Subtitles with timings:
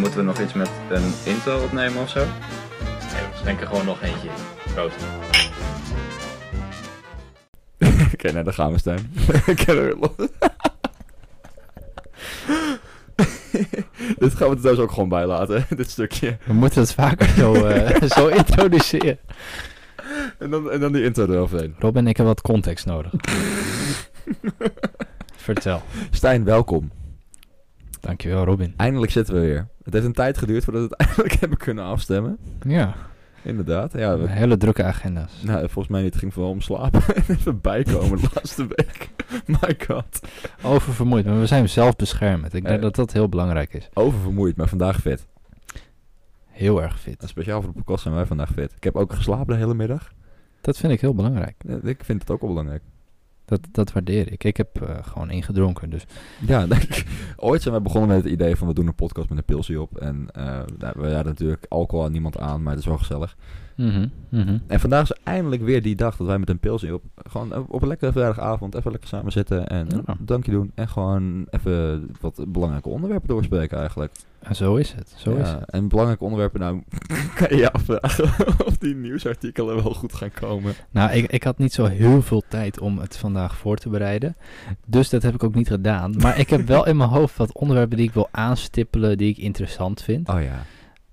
[0.00, 2.18] Moeten we nog iets met een intro opnemen of zo?
[2.18, 2.26] Nee,
[3.30, 4.28] we schenken gewoon nog eentje.
[4.74, 4.96] Proost.
[8.14, 8.98] Oké, nou daar gaan we staan.
[9.46, 10.10] Ik ken er weer los.
[14.18, 16.38] Dit gaan we er thuis ook gewoon bij laten, dit stukje.
[16.44, 19.18] We moeten het vaker zo, eh, zo introduceren.
[20.38, 21.74] En dan, en dan die intro eroverheen.
[21.78, 23.12] Robin, ik heb wat context nodig.
[25.36, 25.82] Vertel.
[26.10, 26.90] Stijn, welkom.
[28.00, 28.74] Dankjewel, Robin.
[28.76, 29.69] Eindelijk zitten we weer.
[29.84, 32.38] Het heeft een tijd geduurd voordat we het eindelijk hebben kunnen afstemmen.
[32.66, 32.94] Ja,
[33.42, 33.92] Inderdaad.
[33.92, 35.42] Ja, we- hele drukke agenda's.
[35.42, 36.10] nou, volgens mij niet.
[36.10, 39.10] Het ging vooral om slapen en even bijkomen de laatste week.
[39.60, 40.20] My god.
[40.62, 42.54] Oververmoeid, maar we zijn zelfbeschermend.
[42.54, 42.82] Ik denk Eh.
[42.82, 43.88] dat dat heel belangrijk is.
[43.94, 45.26] Oververmoeid, maar vandaag fit.
[46.46, 47.22] Heel erg fit.
[47.22, 48.72] En speciaal voor de podcast zijn wij vandaag fit.
[48.76, 50.12] Ik heb ook geslapen de hele middag.
[50.60, 51.54] Dat vind ik heel belangrijk.
[51.82, 52.82] Ik vind het ook wel belangrijk.
[53.50, 54.44] Dat, dat waardeer ik.
[54.44, 56.04] Ik heb eh, gewoon ingedronken, dus
[56.46, 56.66] Ja,
[57.36, 59.80] ooit zijn wij begonnen met het idee van we doen een podcast met een pilsje
[59.80, 59.98] op.
[59.98, 63.36] En eh, we hadden natuurlijk alcohol aan niemand aan, maar het is wel gezellig.
[63.80, 64.58] Mhm, mhm.
[64.66, 67.82] En vandaag is eindelijk weer die dag dat wij met een pilsje op, gewoon op
[67.82, 70.02] een lekkere vrijdagavond even lekker samen zitten en Ja.
[70.06, 70.72] een dankje doen.
[70.74, 74.12] En gewoon even wat belangrijke onderwerpen doorspreken eigenlijk.
[74.38, 75.14] En zo is het.
[75.16, 75.70] Zo ja, is het.
[75.70, 76.82] En belangrijke onderwerpen, nou,
[77.38, 78.24] kan je je afvragen
[78.66, 80.74] of die nieuwsartikelen wel goed gaan komen.
[80.90, 84.36] Nou, ik, ik had niet zo heel veel tijd om het vandaag voor te bereiden.
[84.86, 86.14] Dus dat heb ik ook niet gedaan.
[86.16, 89.38] Maar ik heb wel in mijn hoofd wat onderwerpen die ik wil aanstippelen, die ik
[89.38, 90.28] interessant vind.
[90.28, 90.62] Oh ja.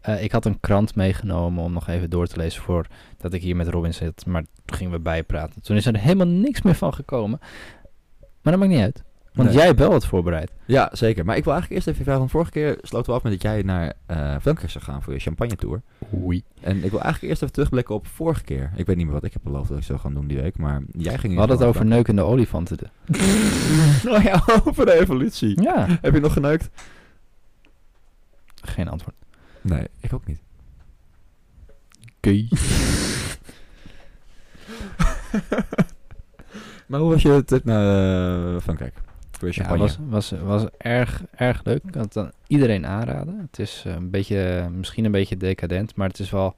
[0.07, 3.55] Eh, ik had een krant meegenomen om nog even door te lezen voordat ik hier
[3.55, 4.25] met Robin zit.
[4.25, 5.61] Maar toen gingen we bijpraten.
[5.61, 7.39] Toen is er helemaal niks meer van gekomen.
[8.41, 9.03] Maar dat maakt niet uit.
[9.33, 9.57] Want Nee.
[9.57, 10.51] jij hebt wel wat voorbereid.
[10.65, 11.25] Ja, zeker.
[11.25, 13.41] Maar ik wil eigenlijk eerst even vragen, want vorige keer sloten we af met dat
[13.41, 15.81] jij naar eh Frankrijk zou gaan voor je champagne tour.
[16.23, 16.43] Oei.
[16.61, 18.71] En ik wil eigenlijk eerst even terugblikken op vorige keer.
[18.75, 20.57] Ik weet niet meer wat ik heb beloofd dat ik zou gaan doen die week,
[20.57, 21.33] maar jij ging...
[21.33, 22.77] We hadden het over neukende olifanten.
[24.15, 25.61] oh ja, over de evolutie.
[25.61, 25.85] Ja.
[26.01, 26.69] Heb je nog geneukt?
[28.61, 29.15] Geen antwoord.
[29.67, 30.41] Nee, ik ook niet.
[32.17, 32.47] Oké.
[36.87, 38.93] maar hoe was je trip naar eh, Frankrijk?
[39.31, 41.83] Voor je Ja, was, was, was erg, erg leuk.
[41.83, 43.39] Ik kan het aan iedereen aanraden.
[43.39, 46.55] Het is eh, een beetje, misschien een beetje decadent, maar het is wel...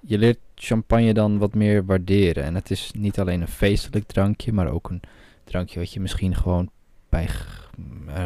[0.00, 2.44] Je leert champagne dan wat meer waarderen.
[2.44, 5.02] En het is niet alleen een feestelijk drankje, maar ook een
[5.44, 6.70] drankje wat je misschien gewoon
[7.08, 7.28] bij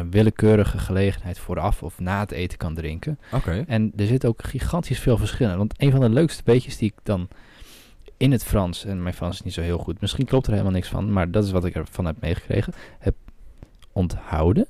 [0.09, 3.19] willekeurige gelegenheid vooraf of na het eten kan drinken.
[3.31, 3.63] Oké.
[3.67, 5.57] En er zit ook gigantisch veel verschil in.
[5.57, 7.27] Want een van de leukste beetjes die ik dan
[8.17, 10.73] in het Frans, en mijn Frans is niet zo heel goed, misschien klopt er helemaal
[10.73, 13.15] niks van, maar dat is wat ik ervan heb meegekregen, heb
[13.91, 14.67] onthouden,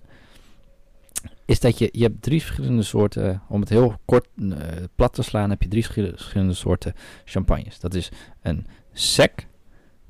[1.46, 4.50] is dat je, je hebt drie verschillende soorten, om het heel kort eh,
[4.96, 6.94] plat te slaan, heb je drie verschil- verschillende soorten
[7.26, 7.80] champagnes.
[7.80, 9.48] Dat is een sec,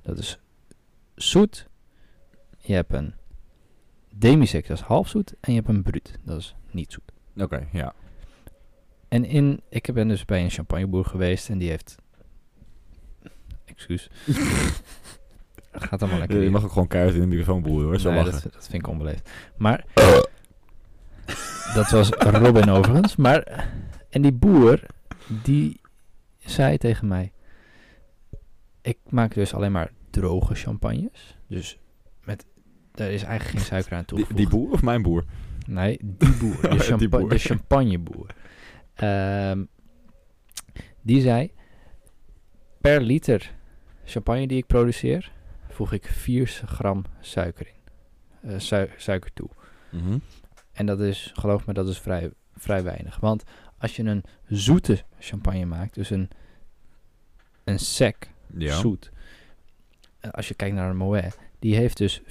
[0.02, 0.40] dat is
[1.16, 1.68] zoet,
[2.58, 3.14] je hebt een
[4.18, 7.12] demi-sec, dat is half zoet, en je hebt een brut, dat is niet zoet.
[7.38, 7.94] Oké, ja.
[9.08, 11.96] En in, ik ben dus bij een champagneboer geweest en die heeft.
[13.66, 14.10] Excuus.
[15.72, 16.42] Gaat allemaal lekker.
[16.42, 18.74] Je mag ook gewoon keihard in de microfoon boeren hoor, zo Nee, dat, dat vind
[18.84, 19.30] ik onbeleefd.
[19.58, 19.86] Maar.
[21.74, 23.16] dat was Robin overigens.
[23.16, 23.70] Maar.
[24.10, 24.80] En die boer.
[25.44, 25.82] Die
[26.38, 27.32] zei tegen mij.
[28.82, 31.38] Ik maak dus alleen maar droge champagnes.
[31.48, 31.80] Dus.
[32.96, 34.38] Daar is eigenlijk geen suiker aan toegevoegd.
[34.38, 35.24] die boer of mijn boer?
[35.68, 36.62] Nee, die boer.
[36.62, 37.30] De, Die champa- boer.
[37.30, 38.28] de champagneboer.
[38.96, 39.64] Ehm,
[41.02, 41.52] die zei...
[42.82, 43.54] Per liter
[44.06, 45.32] champagne die ik produceer...
[45.70, 48.50] voeg ik 4 gram suiker in.
[48.50, 49.50] Eh, sui- suiker toe.
[49.92, 50.18] Mhm.
[50.72, 53.20] En dat is, geloof me, dat is vrij, vrij weinig.
[53.20, 53.44] Want
[53.78, 55.94] als je een zoete champagne maakt...
[55.96, 56.30] dus een,
[57.64, 58.76] een sec, Ja.
[58.78, 59.12] zoet...
[60.20, 61.38] eh, als je kijkt naar een Moet...
[61.60, 62.22] die heeft dus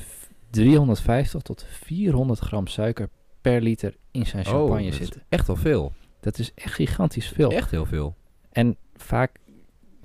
[0.55, 3.09] 350 tot 400 gram suiker
[3.41, 5.23] per liter in zijn champagne oh, dat is zitten.
[5.29, 5.93] echt wel veel.
[6.21, 7.51] Dat is echt gigantisch veel.
[7.51, 8.17] Echt heel veel.
[8.53, 9.31] En vaak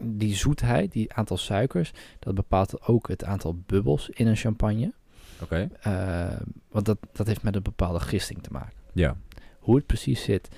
[0.01, 4.93] die zoetheid, die aantal suikers, dat bepaalt ook het aantal bubbels in een champagne.
[5.41, 5.69] Oké.
[5.81, 6.39] Eh,
[6.69, 8.77] want dat, dat heeft met een bepaalde gisting te maken.
[8.93, 9.15] Ja.
[9.59, 10.49] Hoe het precies zit,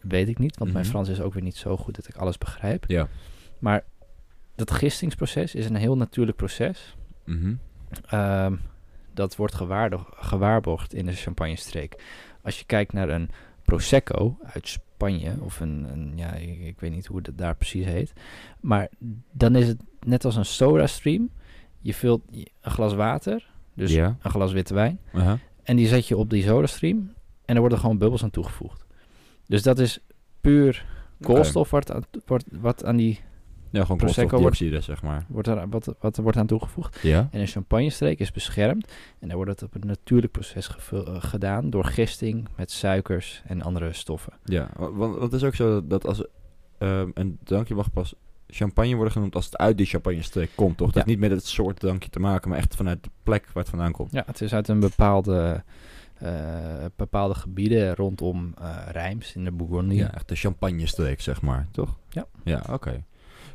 [0.00, 0.56] weet ik niet.
[0.58, 0.92] Want mijn Mhm.
[0.94, 2.84] Frans is ook weer niet zo goed dat ik alles begrijp.
[2.86, 3.08] Ja.
[3.58, 3.84] Maar
[4.54, 6.96] dat gistingsproces is een heel natuurlijk proces.
[7.24, 7.54] Mhm.
[8.06, 8.56] Ehm,
[9.14, 9.54] dat wordt
[10.16, 12.02] gewaarborgd in de champagnestreek.
[12.42, 13.30] Als je kijkt naar een
[13.64, 17.84] Prosecco uit Spanje, of een, een ja, ik, ik weet niet hoe dat daar precies
[17.84, 18.12] heet.
[18.60, 18.88] Maar
[19.32, 21.30] dan is het net als een soda stream.
[21.80, 24.16] Je vult een glas water, dus Ja.
[24.22, 25.00] een glas witte wijn.
[25.62, 27.12] En die zet je op die soda stream.
[27.44, 28.84] En er worden gewoon bubbels aan toegevoegd.
[29.46, 29.98] Dus dat is
[30.40, 30.86] puur
[31.20, 33.20] koolstof wat, aan, wordt, wat aan die
[33.74, 35.24] Ja, gewoon Prosecco koolstofdioxide, zeg maar.
[35.28, 36.98] wordt er, wat, wat er wordt aan toegevoegd.
[37.02, 37.28] Ja?
[37.30, 38.92] En een champagnestreek is beschermd.
[39.20, 43.42] En daar wordt het op een natuurlijk proces gevul- eh, gedaan door gisting met suikers
[43.46, 44.32] en andere stoffen.
[44.44, 46.24] Ja, wa- want het is ook zo dat als
[46.78, 48.14] ehm, een drankje mag pas
[48.46, 50.86] champagne worden genoemd als het uit die champagne-streek komt, toch?
[50.88, 50.94] Ja.
[50.94, 53.68] heeft niet met het soort drankje te maken, maar echt vanuit de plek waar het
[53.68, 54.12] vandaan komt.
[54.12, 55.62] Ja, het is uit een bepaalde,
[56.14, 59.96] eh, bepaalde gebieden rondom eh Rijms in de Bourgondië.
[59.96, 61.96] Ja, echt de champagne-streek, zeg maar, toch?
[62.10, 62.26] Ja.
[62.44, 63.04] Ja, oké.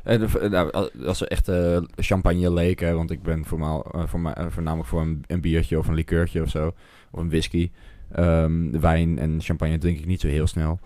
[0.04, 4.30] En de- nou, als- ze echt eh, champagne leken, want ik ben voormaal, eh, voor
[4.30, 6.72] eh, voornamelijk voor een, een biertje of een likeurtje of zo,
[7.10, 7.70] of een whisky.
[8.12, 10.78] Ehm, wijn en champagne drink ik niet zo heel snel.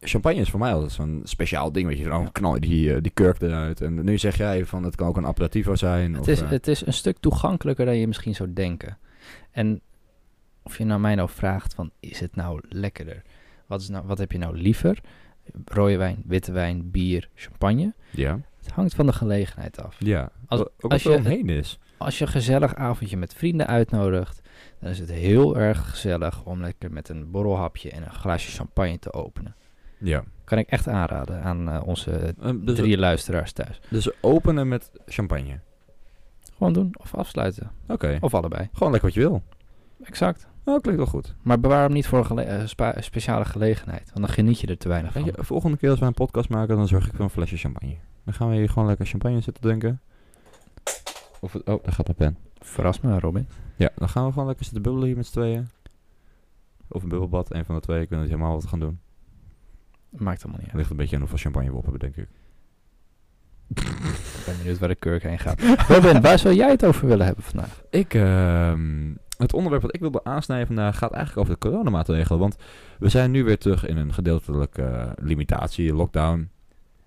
[0.00, 2.04] Champagne is voor mij altijd zo'n speciaal ding, weet je.
[2.04, 3.80] Dan knal je die, eh, die kurk eruit.
[3.80, 6.12] En nu zeg jij van, het kan ook een aperitivo zijn.
[6.12, 8.98] Het of, is, eh, het is een stuk toegankelijker dan je misschien zou denken.
[9.50, 9.80] En
[10.62, 13.22] of je nou mij nou vraagt van, is het nou lekkerder?
[13.66, 15.00] Wat, is nou, wat heb je nou liever?
[15.64, 17.94] Rode wijn, witte wijn, bier, champagne?
[18.10, 18.40] ja.
[18.64, 19.96] Het hangt van de gelegenheid af.
[19.98, 21.78] Ja, Als- ook als als je- omheen is.
[21.96, 24.40] Als je een gezellig avondje met vrienden uitnodigt,
[24.80, 28.98] dan is het heel erg gezellig om lekker met een borrelhapje en een glaasje champagne
[28.98, 29.54] te openen.
[29.98, 30.24] Ja.
[30.44, 33.80] Kan ik echt aanraden aan eh, onze Ehm, dus, drie luisteraars thuis.
[33.90, 35.60] dus openen met champagne.
[36.56, 37.70] Gewoon doen of afsluiten.
[37.88, 38.18] Oké.
[38.20, 38.68] Of allebei.
[38.72, 39.42] Gewoon lekker wat je wil.
[40.04, 40.46] Exact.
[40.64, 41.34] Oh, klinkt wel goed.
[41.42, 44.10] Maar bewaar hem niet voor een gele- eh, speciale gelegenheid.
[44.14, 45.24] Want dan geniet je er te weinig van.
[45.24, 47.96] je, volgende keer als we een podcast maken, dan zorg ik voor een flesje champagne.
[48.24, 50.00] Dan gaan we hier gewoon lekker champagne zitten drinken.
[51.40, 52.36] Of het, oh, daar gaat mijn pen.
[52.58, 53.48] Verras me, Robin.
[53.76, 55.68] Ja, dan gaan we gewoon lekker zitten bubbelen hier met z'n tweeën.
[56.88, 58.00] Of een bubbelbad, een van de twee.
[58.00, 59.00] Ik weet niet helemaal wat we gaan doen.
[60.10, 60.74] Maakt allemaal niet Het uit.
[60.76, 62.28] ligt een beetje aan hoeveel champagne we op hebben, denk ik.
[63.68, 65.60] Ik ben benieuwd waar de kurk heen gaat.
[65.88, 67.82] Robin, waar zou jij het over willen hebben vandaag?
[67.90, 72.40] Ik, ehm, het onderwerp wat ik wilde aansnijden vandaag gaat eigenlijk over de coronamaatregelen.
[72.40, 72.56] Want
[72.98, 76.50] we zijn nu weer terug in een gedeeltelijke eh, limitatie, lockdown.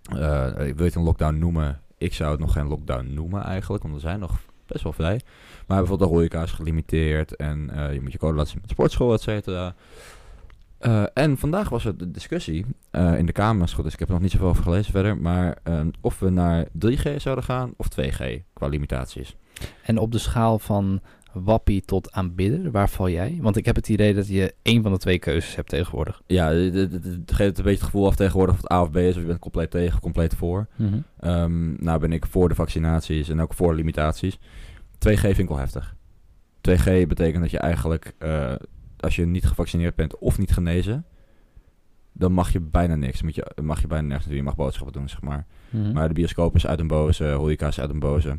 [0.01, 1.81] Eh, wil je het een lockdown noemen?
[1.97, 5.21] Ik zou het nog geen lockdown noemen eigenlijk, want we zijn nog best wel vrij.
[5.67, 8.69] Maar bijvoorbeeld de horeca is gelimiteerd en eh, je moet je code laten zien met
[8.69, 9.75] sportschool, et cetera.
[11.13, 14.23] En vandaag was er de discussie in de Kamer, goed, dus ik heb er nog
[14.23, 15.57] niet zoveel over gelezen verder, maar
[16.01, 19.35] of we naar 3G zouden gaan of 2G qua limitaties.
[19.83, 21.01] En op de schaal van
[21.43, 23.37] wappie tot aanbidder, waar val jij?
[23.41, 26.21] Want ik heb het idee dat je één van de twee keuzes hebt tegenwoordig.
[26.27, 28.91] Ja, het- het het geeft een beetje het gevoel af tegenwoordig of het A of
[28.91, 30.67] B is, of je bent compleet tegen of compleet voor.
[31.19, 34.39] Ehm, nou ben ik voor de vaccinaties en ook voor de limitaties.
[34.97, 35.95] 2G vind ik wel heftig.
[36.61, 38.53] 2G betekent dat je eigenlijk, eh,
[38.99, 41.05] als je niet gevaccineerd bent of niet genezen,
[42.13, 43.21] dan mag je bijna niks.
[43.21, 44.35] Moet je, mag je bijna nergens doen.
[44.35, 45.45] Je mag boodschappen doen, zeg maar.
[45.69, 45.91] Mhm.
[45.91, 48.29] Maar de bioscoop is uit een boze, horeca is uit een boze.
[48.29, 48.37] Eh,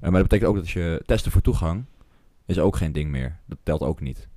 [0.00, 1.84] maar dat betekent ook dat je testen voor toegang
[2.50, 3.36] is ook geen ding meer.
[3.46, 4.28] Dat telt ook niet.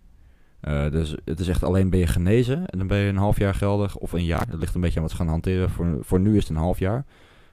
[0.59, 3.37] Eh, dus het is echt alleen ben je genezen en dan ben je een half
[3.37, 4.49] jaar geldig of een jaar.
[4.49, 5.69] Dat ligt een beetje aan wat ze gaan hanteren.
[5.69, 7.05] Voor, voor nu is het een half jaar.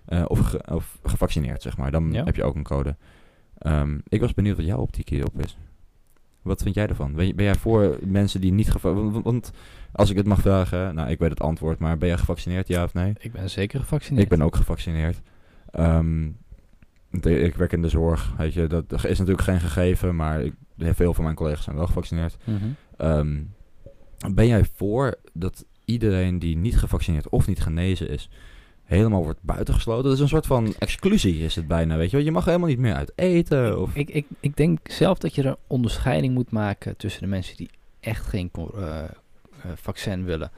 [0.04, 1.90] Eh, of, ge- of gevaccineerd, zeg maar.
[1.90, 2.24] Dan Ja.
[2.24, 2.96] heb je ook een code.
[3.58, 5.58] Ehm, ik was benieuwd wat jouw optiek hierop is.
[6.42, 7.12] Wat vind jij ervan?
[7.14, 9.12] Ben, je- ben jij voor mensen die niet gevaccineerd...
[9.12, 9.52] Want, want
[9.92, 12.84] als ik het mag vragen, nou ik weet het antwoord, maar ben jij gevaccineerd, ja
[12.84, 13.12] of nee?
[13.18, 14.22] Ik ben zeker gevaccineerd.
[14.22, 15.20] Ik ben ook gevaccineerd.
[15.70, 16.28] Ehm,
[17.10, 20.54] de- ik werk in de zorg, weet je, dat is natuurlijk geen gegeven, maar ik,
[20.78, 22.36] veel van mijn collega's zijn wel gevaccineerd.
[22.44, 22.56] Mhm.
[22.96, 23.38] Ehm,
[24.34, 28.28] ben jij voor dat iedereen die niet gevaccineerd of niet genezen is,
[28.84, 30.04] helemaal wordt buitengesloten?
[30.04, 32.24] Dat is een soort van exclusie is het bijna, weet je wel.
[32.24, 33.94] Je mag helemaal niet meer uit eten of...
[33.94, 37.56] Ik, ik, ik denk zelf dat je er een onderscheiding moet maken tussen de mensen
[37.56, 37.70] die
[38.00, 39.08] echt geen eh, eh,
[39.74, 40.50] vaccin willen.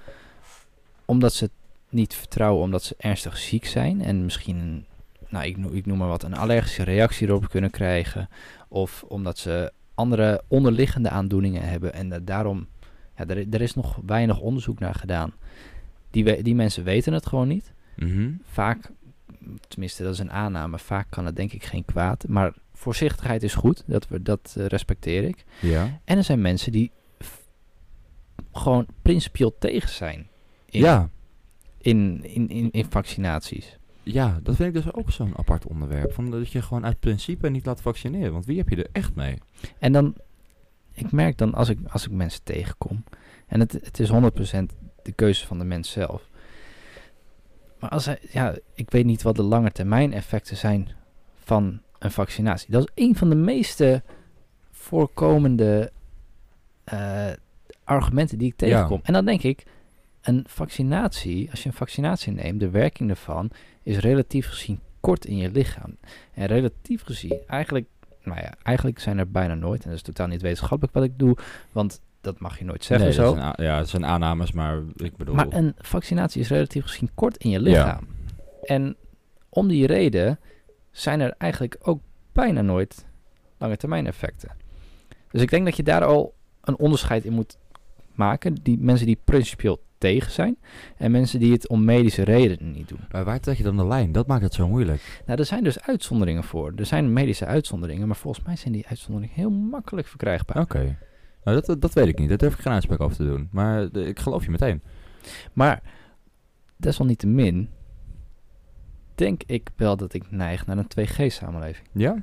[1.04, 1.52] Omdat ze het
[1.88, 4.84] niet vertrouwen, omdat ze ernstig ziek zijn en misschien,
[5.32, 8.28] nou, ik, noem- ik noem maar wat, een allergische reactie erop kunnen krijgen.
[8.68, 12.66] Of omdat ze andere onderliggende aandoeningen hebben en dat daarom,
[13.16, 15.32] ja, er, er is nog weinig onderzoek naar gedaan.
[16.10, 18.30] Die, we- die mensen weten het gewoon niet Mhm.
[18.44, 18.90] vaak,
[19.68, 22.24] tenminste dat is een aanname, vaak kan het denk ik geen kwaad.
[22.28, 25.44] Maar voorzichtigheid is goed, dat, we, dat eh, respecteer ik.
[25.60, 26.00] Ja.
[26.04, 26.90] En er zijn mensen die
[28.52, 30.26] gewoon principieel tegen zijn
[30.66, 31.08] in, Ja.
[31.78, 33.78] in, in, in, in vaccinaties.
[34.02, 36.12] Ja, dat vind ik dus ook zo'n apart onderwerp.
[36.12, 38.32] Van dat je gewoon uit principe niet laat vaccineren.
[38.32, 39.38] Want wie heb je er echt mee?
[39.78, 40.14] En dan,
[40.92, 43.04] ik merk dan als ik, als ik mensen tegenkom,
[43.46, 44.14] en het, het is 100%
[45.02, 46.28] de keuze van de mens zelf.
[47.78, 50.88] Maar als hij, ja, ik weet niet wat de lange termijn effecten zijn
[51.44, 52.70] van een vaccinatie.
[52.70, 54.02] Dat is een van de meeste
[54.70, 55.92] voorkomende
[56.84, 57.30] eh,
[57.84, 58.66] argumenten die ik Ja.
[58.66, 59.00] tegenkom.
[59.02, 59.64] En dan denk ik,
[60.22, 63.50] een vaccinatie, als je een vaccinatie neemt, de werking daarvan
[63.82, 65.96] is relatief gezien kort in je lichaam.
[66.34, 67.86] En relatief gezien, eigenlijk,
[68.22, 71.18] nou ja, eigenlijk zijn er bijna nooit, en dat is totaal niet wetenschappelijk wat ik
[71.18, 71.36] doe,
[71.72, 73.36] want dat mag je nooit zeggen Nee, zo.
[73.62, 75.34] ja, het zijn aannames, maar ik bedoel...
[75.34, 78.06] Maar een vaccinatie is relatief gezien kort in je lichaam.
[78.62, 78.96] En
[79.48, 80.38] om die reden
[80.90, 82.00] zijn er eigenlijk ook
[82.32, 83.06] bijna nooit
[83.58, 84.50] lange termijn effecten.
[85.30, 87.58] Dus ik denk dat je daar al een onderscheid in moet
[88.12, 88.54] maken.
[88.62, 90.56] Die mensen die principieel tegen zijn
[90.96, 93.00] en mensen die het om medische redenen niet doen.
[93.10, 94.12] Maar waar trek je dan de lijn?
[94.12, 95.22] Dat maakt het zo moeilijk.
[95.26, 96.72] Nou, er zijn dus uitzonderingen voor.
[96.76, 100.62] Er zijn medische uitzonderingen, maar volgens mij zijn die uitzonderingen heel makkelijk verkrijgbaar.
[100.62, 100.96] Oké.
[101.44, 102.28] Nou, dat, dat weet ik niet.
[102.28, 103.48] Daar durf ik geen uitspraak over te doen.
[103.52, 104.82] Maar de- ik geloof je meteen.
[105.52, 105.82] Maar
[106.76, 107.68] desalniettemin
[109.14, 111.86] denk ik wel dat ik neig naar een 2G-samenleving.
[111.92, 112.22] Ja?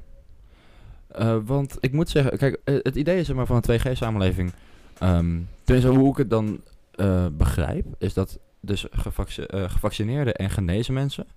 [1.07, 4.51] Eh, want ik moet zeggen, kijk, eh, het idee is zeg maar, van een 2G-samenleving.
[4.99, 6.61] ehm tenminste, hoe ik het dan
[6.99, 11.27] eh, begrijp, is dat dus gevacci- eh, gevaccineerde en genezen mensen,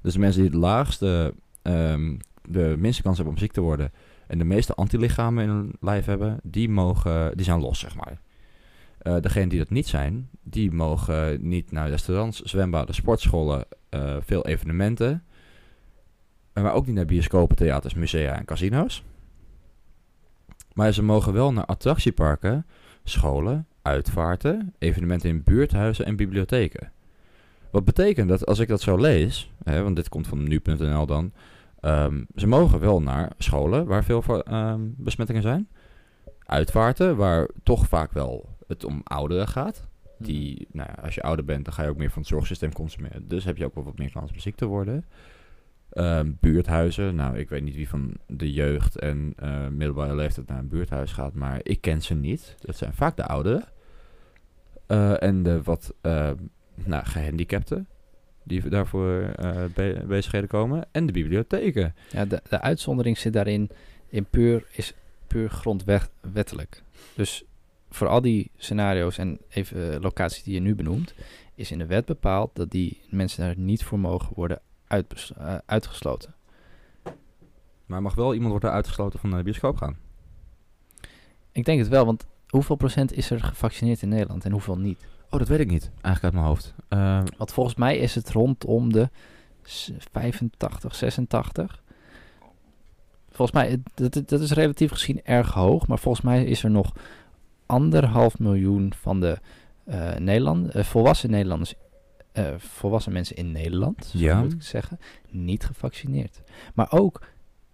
[0.00, 2.16] dus mensen die het laagste, ehm,
[2.48, 3.92] de minste kans hebben om ziek te worden
[4.26, 8.20] en de meeste antilichamen in hun lijf hebben, die, mogen, die zijn los, zeg maar.
[8.98, 13.64] Eh degenen die dat niet zijn, die mogen niet naar restaurants, zwembaden, sportscholen,
[14.20, 15.24] veel evenementen.
[16.52, 19.04] Maar ook niet naar bioscopen, theaters, musea en casino's.
[20.72, 22.66] Maar ze mogen wel naar attractieparken,
[23.04, 26.92] scholen, uitvaarten, evenementen in buurthuizen en bibliotheken.
[27.70, 31.32] Wat betekent dat als ik dat zo lees, hè, want dit komt van nu.nl dan,
[31.80, 35.68] ehm, ze mogen wel naar scholen waar veel ehm, besmettingen zijn,
[36.46, 39.86] uitvaarten waar toch vaak wel het om ouderen gaat.
[40.18, 42.72] Die, nou ja, als je ouder bent, dan ga je ook meer van het zorgsysteem
[42.72, 43.28] consumeren.
[43.28, 45.04] Dus heb je ook wel wat meer kans om ziek te worden.
[45.92, 50.58] Ehm, buurthuizen, nou, ik weet niet wie van de jeugd en eh, middelbare leeftijd naar
[50.58, 52.54] een buurthuis gaat, maar ik ken ze niet.
[52.60, 53.64] Dat zijn vaak de ouderen.
[54.86, 56.30] Eh, en de wat eh,
[56.84, 57.86] nou, gehandicapten,
[58.42, 60.86] die daarvoor eh, be- bezigheden komen.
[60.92, 61.94] En de bibliotheken.
[62.10, 63.70] Ja, de, de uitzondering zit daarin
[64.08, 64.94] in puur, is
[65.26, 66.82] puur grondwettelijk.
[67.14, 67.44] Dus
[67.90, 71.14] voor al die scenario's en even locaties die je nu benoemt,
[71.54, 74.60] is in de wet bepaald dat die mensen daar niet voor mogen worden
[74.92, 76.34] eh, uitgesloten.
[77.86, 79.96] Maar mag wel iemand worden uitgesloten van naar de bioscoop gaan?
[81.52, 85.06] Ik denk het wel, want hoeveel procent is er gevaccineerd in Nederland en hoeveel niet?
[85.30, 85.90] Oh, dat weet ik niet.
[86.00, 86.74] Eigenlijk uit mijn hoofd.
[86.88, 89.10] Eh, Want volgens mij is het rondom de
[89.62, 91.82] s- 85, 86.
[93.30, 96.92] Volgens mij, dat, dat is relatief gezien erg hoog, maar volgens mij is er nog
[97.66, 99.38] anderhalf miljoen van de
[99.84, 101.74] eh Nederland, eh, volwassen Nederlanders,
[102.32, 104.40] eh, volwassen mensen in Nederland, zo Ja.
[104.40, 104.98] moet ik zeggen,
[105.30, 106.40] niet gevaccineerd.
[106.74, 107.20] Maar ook,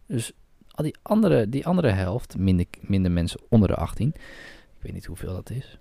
[0.07, 0.33] dus
[0.71, 5.07] al die andere, die andere helft, minder, minder mensen onder de 18, ik weet niet
[5.07, 5.79] hoeveel dat is,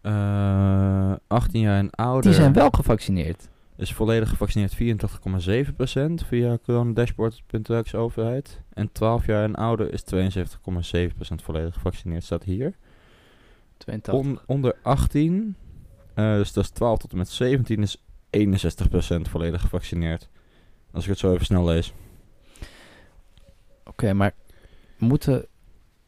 [0.00, 2.22] eh, 18 jaar en ouder.
[2.22, 3.48] die zijn wel gevaccineerd.
[3.76, 8.60] is volledig gevaccineerd 84,7% via coronadashboard.nl overheid.
[8.72, 12.74] En 12 jaar en ouder is 72,7% volledig gevaccineerd, staat hier.
[13.76, 14.14] 82.
[14.24, 15.56] On- onder 18,
[16.14, 17.96] eh, dus dat is 12 tot en met 17, is
[18.30, 20.28] 61% volledig gevaccineerd.
[20.92, 21.92] Als ik het zo even snel lees.
[23.84, 24.34] Oké, maar
[24.98, 25.46] moeten.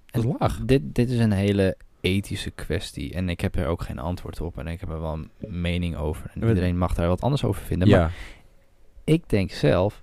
[0.06, 0.60] Dat is laag.
[0.64, 3.14] Dit, dit is een hele ethische kwestie.
[3.14, 4.58] En ik heb er ook geen antwoord op.
[4.58, 5.30] En ik heb er wel een
[5.60, 6.30] mening over.
[6.34, 7.88] En iedereen mag daar wat anders over vinden.
[7.88, 8.14] Maar
[9.04, 10.02] ik denk zelf.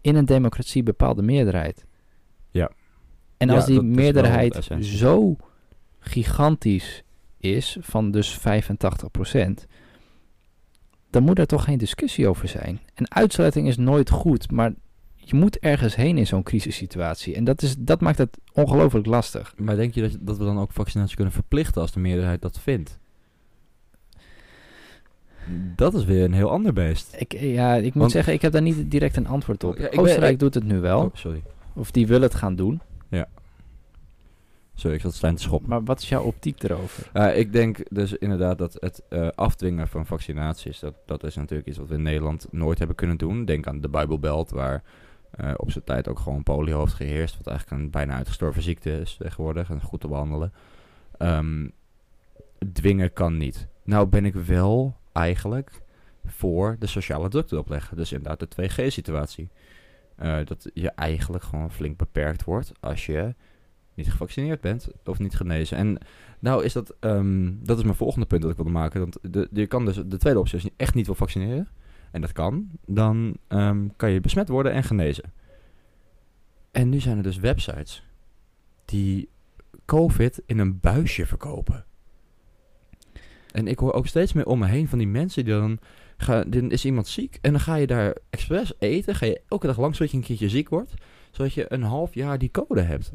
[0.00, 1.86] In een democratie bepaalde meerderheid.
[2.50, 2.70] Ja.
[3.36, 5.36] En Ja, als die de meerderheid zo
[5.98, 7.02] gigantisch
[7.40, 8.42] is, van dus 85%,
[11.10, 12.80] dan moet er toch geen discussie over zijn.
[12.94, 14.72] En uitsluiting is nooit goed, maar
[15.14, 17.34] je moet ergens heen in zo'n crisissituatie.
[17.34, 19.54] En dat, is, dat maakt het ongelooflijk lastig.
[19.56, 22.60] maar denk je dat, dat we dan ook vaccinatie kunnen verplichten als de meerderheid dat
[22.60, 22.98] vindt?
[25.76, 27.14] Dat is weer een heel ander beest.
[27.18, 29.76] Ik, ja, ik moet Want- zeggen, ik heb daar niet direct een antwoord op.
[29.78, 31.42] Ja, ben- Oostenrijk ik- doet het nu wel, Oh, sorry.
[31.74, 32.80] of die wil het gaan doen.
[34.80, 35.68] Sorry, ik zat Stijn te schoppen.
[35.68, 37.10] Maar wat is jouw optiek erover?
[37.14, 41.68] Uh, ik denk dus inderdaad dat het eh, afdwingen van vaccinaties, dat, dat is natuurlijk
[41.68, 43.44] iets wat we in Nederland nooit hebben kunnen doen.
[43.44, 44.82] Denk aan de Bijbelbelt, waar
[45.30, 49.00] eh, op zijn tijd ook gewoon polio heeft geheerst, wat eigenlijk een bijna uitgestorven ziekte
[49.00, 50.52] is tegenwoordig en goed te behandelen.
[51.18, 51.68] Ehm,
[52.72, 53.66] dwingen kan niet.
[53.84, 55.70] Nou ben ik wel eigenlijk
[56.24, 57.96] voor de sociale druk erop leggen.
[57.96, 59.50] Dus inderdaad de 2G-situatie.
[60.16, 63.34] Eh, dat je eigenlijk gewoon flink beperkt wordt als je
[64.00, 65.76] niet gevaccineerd bent of niet genezen.
[65.76, 65.98] En
[66.38, 69.00] nou is dat, ehm, dat is mijn volgende punt dat ik wilde maken.
[69.00, 71.68] Want de, je kan dus, de tweede optie is je echt niet wil vaccineren.
[72.10, 72.68] En dat kan.
[72.86, 75.32] Dan ehm, kan je besmet worden en genezen.
[76.70, 78.04] En nu zijn er dus websites
[78.84, 79.28] die
[79.84, 81.84] COVID in een buisje verkopen.
[83.52, 85.78] En ik hoor ook steeds meer om me heen van die mensen die dan...
[86.16, 89.14] Ga, dan is iemand ziek en dan ga je daar expres eten.
[89.14, 90.94] Ga je elke dag langs zodat je een keertje ziek wordt.
[91.30, 93.12] Zodat je een half jaar die code hebt.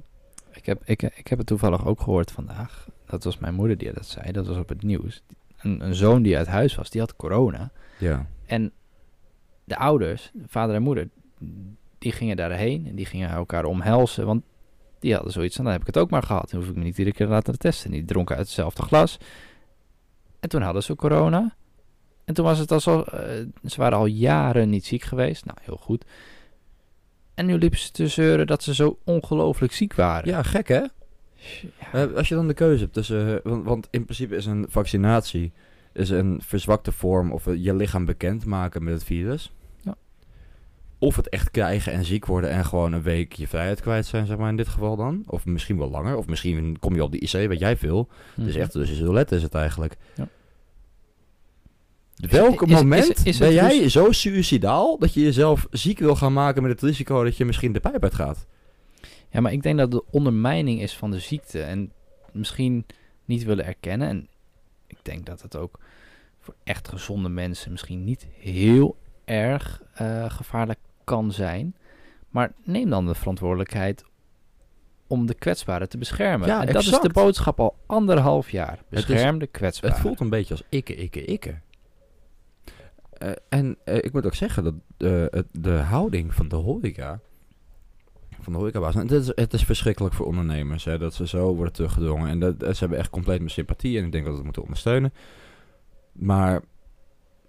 [0.56, 2.88] Ik heb, ik, ik heb het toevallig ook gehoord vandaag.
[3.06, 4.32] Dat was mijn moeder die dat zei.
[4.32, 5.24] Dat was op het nieuws.
[5.58, 7.72] Een, een zoon die uit huis was, die had corona.
[7.98, 8.28] Ja.
[8.46, 8.72] En
[9.64, 11.10] de ouders, vader en moeder,
[11.98, 14.26] die gingen daarheen en die gingen elkaar omhelzen.
[14.26, 14.44] Want
[15.00, 16.50] die hadden zoiets dan heb ik het ook maar gehad.
[16.50, 17.92] Dan hoef ik me niet iedere keer te laten testen.
[17.92, 19.18] Die dronken uit hetzelfde glas.
[20.40, 21.56] En toen hadden ze corona.
[22.26, 23.22] En toen was het alsof, eh
[23.64, 25.46] ze waren al jaren niet ziek geweest.
[25.46, 26.06] Nou, heel goed.
[27.36, 30.30] En nu liepen ze te zeuren dat ze zo ongelooflijk ziek waren.
[30.30, 30.80] Ja, gek hè?
[30.80, 30.90] Ja.
[31.92, 33.36] Eh, als je dan de keuze hebt tussen...
[33.36, 35.52] eh, want, want in principe is een vaccinatie
[35.94, 37.32] is een verzwakte vorm...
[37.32, 39.54] of eh, je lichaam bekendmaken met het virus.
[39.82, 39.96] Ja.
[41.00, 42.50] Of het echt krijgen en ziek worden...
[42.50, 45.24] en gewoon een week je vrijheid kwijt zijn, zeg maar in dit geval dan.
[45.28, 46.16] Of misschien wel langer.
[46.18, 48.10] Of misschien kom je op de IC, weet jij veel.
[48.36, 49.96] Dus echt dus is roulette is het eigenlijk.
[50.16, 50.28] Ja.
[52.16, 54.98] Welk Is- moment is- is ben het jij dus- zo suicidaal...
[54.98, 57.24] dat je jezelf ziek wil gaan maken met het risico...
[57.24, 58.46] dat je misschien de pijp uitgaat?
[59.30, 61.62] Ja, maar ik denk dat de ondermijning is van de ziekte.
[61.62, 61.92] En
[62.32, 62.86] misschien
[63.26, 64.08] niet willen erkennen.
[64.08, 64.28] En
[64.88, 65.80] ik denk dat het ook
[66.40, 71.76] voor echt gezonde mensen misschien niet heel erg eh, gevaarlijk kan zijn.
[72.30, 74.04] Maar neem dan de verantwoordelijkheid
[75.08, 76.48] om de kwetsbaren te beschermen.
[76.48, 78.80] Ja, en dat is de boodschap al anderhalf jaar.
[78.90, 79.96] Bescherm de kwetsbaren.
[79.96, 81.60] Het voelt een beetje als ikke, ikke, ikke.
[83.18, 87.20] Eh, en eh, ik moet ook zeggen dat eh, de houding van de horeca,
[88.42, 91.74] van de horecabaas, het is, het is verschrikkelijk voor ondernemers, hè, dat ze zo worden
[91.74, 92.30] teruggedrongen.
[92.30, 94.62] En dat, ze hebben echt compleet mijn sympathie en ik denk dat we het moeten
[94.62, 95.14] ondersteunen.
[96.12, 96.62] Maar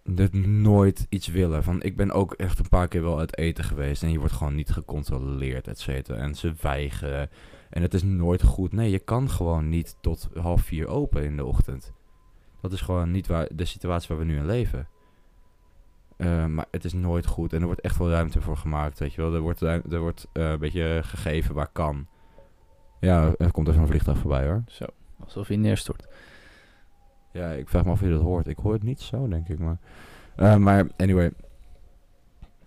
[0.05, 1.63] dit nooit iets willen.
[1.63, 4.35] Van, ik ben ook echt een paar keer wel uit eten geweest en je wordt
[4.35, 6.19] gewoon niet gecontroleerd, et cetera.
[6.19, 7.31] En ze weigeren.
[7.71, 8.73] En het is nooit goed.
[8.73, 11.93] Nee, je kan gewoon niet tot half vier open in de ochtend.
[12.61, 14.89] Dat is gewoon niet waar, de situatie waar we nu in leven.
[16.17, 17.53] Eh, maar het is nooit goed.
[17.53, 19.35] En er wordt echt wel ruimte voor gemaakt, weet je wel.
[19.35, 22.07] Er wordt, er wordt eh, een beetje gegeven waar kan.
[23.01, 24.63] Ja, er komt even een vliegtuig voorbij hoor.
[24.67, 24.85] Zo,
[25.25, 26.07] alsof hij neerstort.
[27.33, 28.47] Ja, ik vraag me af of je dat hoort.
[28.47, 29.59] Ik hoor het niet zo, denk ik.
[29.59, 29.79] Maar,
[30.37, 31.33] Eh, maar anyway.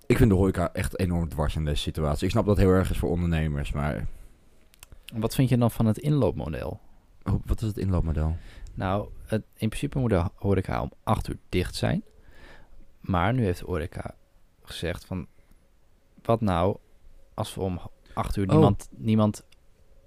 [0.05, 2.25] Ik vind de horeca echt enorm dwars in deze situatie.
[2.25, 4.07] Ik snap dat heel erg is voor ondernemers, maar...
[5.15, 6.79] Wat vind je dan van het inloopmodel?
[7.23, 8.35] Oh, wat is het inloopmodel?
[8.73, 12.03] Nou, het, in principe moet de horeca om 8 uur dicht zijn.
[12.99, 14.15] Maar nu heeft de horeca
[14.63, 15.27] gezegd van...
[16.21, 16.77] Wat nou
[17.33, 17.79] als we om
[18.13, 18.51] 8 uur Oh.
[18.51, 19.45] niemand, niemand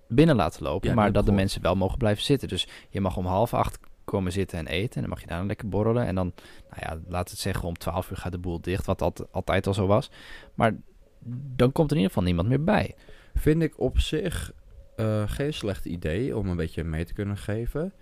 [0.09, 0.88] binnen laten lopen...
[0.88, 2.48] Ja, maar dat dat de mensen wel mogen blijven zitten.
[2.48, 4.94] Dus je mag om half acht komen zitten en eten.
[4.94, 6.07] En dan mag je daar lekker borrelen.
[6.07, 6.33] En dan,
[6.70, 8.87] nou ja, laat het zeggen, om 12 uur gaat de boel dicht.
[8.87, 10.11] Wat alt- altijd al zo was.
[10.55, 10.74] Maar
[11.57, 12.94] dan komt er in ieder geval niemand meer bij.
[13.35, 14.52] Vind ik op zich
[14.96, 17.92] eh, geen slecht idee om een beetje mee te kunnen geven.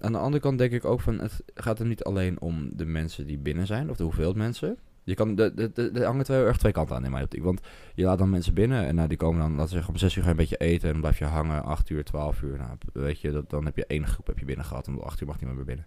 [0.00, 2.86] Aan de andere kant denk ik ook van, het gaat er niet alleen om de
[2.86, 4.78] mensen die binnen zijn, of de hoeveelheid mensen.
[5.04, 7.42] Je kan, de, de, de, er hangen twee, erg twee kanten aan in mijn optiek.
[7.42, 7.60] Want
[7.94, 10.16] je laat dan mensen binnen en nou, die komen dan, laten we zeggen, om zes
[10.16, 12.58] uur ga je een beetje eten en blijf je hangen, acht uur, twaalf uur.
[12.58, 15.00] Nou, weet je, dat, dan heb je één groep heb je binnen gehad en om
[15.00, 15.86] acht uur mag niemand meer binnen.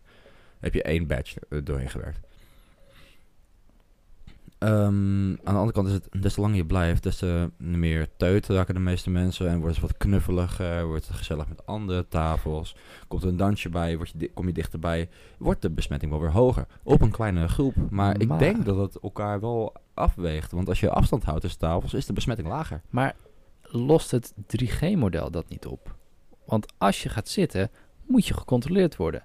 [0.60, 2.20] Heb je één badge er doorheen gewerkt.
[4.62, 8.08] Ehm, aan de andere kant is het, des te langer je blijft, des te meer
[8.18, 9.50] teut raken de meeste mensen.
[9.50, 12.76] En wordt het wat knuffeliger, wordt het gezellig met andere tafels.
[13.08, 15.10] Komt er een dansje bij, word je, kom je dichterbij.
[15.38, 16.66] Wordt de besmetting wel weer hoger.
[16.84, 17.76] Op een kleine groep.
[17.90, 20.52] Maar ik Maar- denk dat het elkaar wel afweegt.
[20.52, 22.82] Want als je afstand houdt tussen tafels, is de besmetting lager.
[22.90, 23.16] Maar
[23.62, 25.96] lost het 3G-model dat niet op?
[26.46, 27.70] Want als je gaat zitten,
[28.06, 29.24] moet je gecontroleerd worden.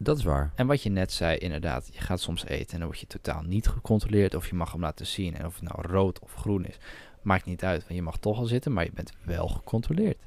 [0.00, 0.52] Dat is waar.
[0.54, 3.42] En wat je net zei, inderdaad, je gaat soms eten en dan word je totaal
[3.42, 4.34] niet gecontroleerd.
[4.34, 5.36] Of je mag hem laten zien.
[5.36, 6.76] En of het nou rood of groen is,
[7.22, 7.80] maakt niet uit.
[7.82, 10.26] Want je mag toch al zitten, maar je bent wel gecontroleerd.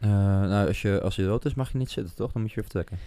[0.00, 2.32] Eh, nou, als, je, als je rood is, mag je niet zitten, toch?
[2.32, 2.98] Dan moet je weer vertrekken.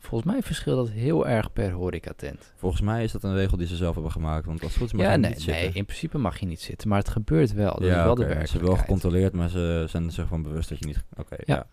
[0.00, 2.52] Volgens mij verschilt dat heel erg per horecatent.
[2.56, 4.46] Volgens mij is dat een regel die ze zelf hebben gemaakt.
[4.46, 5.62] Want als het goed is, mag Ja, je nee, niet zitten.
[5.64, 6.88] nee, in principe mag je niet zitten.
[6.88, 7.72] Maar het gebeurt wel.
[7.74, 8.86] Dat is ja, wel oké, de Ze hebben wel werkelijkheid.
[8.86, 11.04] gecontroleerd, maar ze zijn zich van bewust dat je niet...
[11.16, 11.54] Oké, ja.
[11.54, 11.66] Ja.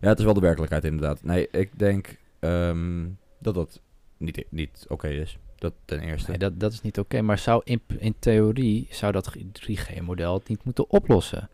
[0.00, 0.08] ja.
[0.08, 1.22] het is wel de werkelijkheid inderdaad.
[1.22, 3.04] Nee, ik denk ehm,
[3.42, 3.80] dat dat
[4.16, 5.38] niet, niet oké is.
[5.56, 6.30] Dat ten eerste.
[6.30, 7.22] Nee, dat, dat is niet oké.
[7.22, 11.48] Maar zou in, in theorie zou dat 3G-model het niet moeten oplossen?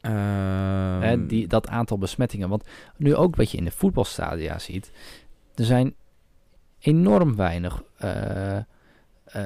[0.00, 2.48] Ehm, Hè, die, dat aantal besmettingen.
[2.48, 2.64] Want
[2.96, 4.90] nu ook wat je in de voetbalstadia ziet.
[5.54, 5.94] Er zijn
[6.78, 8.64] enorm weinig eh, eh,